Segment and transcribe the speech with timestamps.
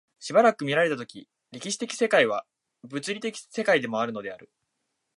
[0.19, 2.47] 斯く見られた時、歴史的世界は
[2.87, 4.49] 物理学的世界であるのである、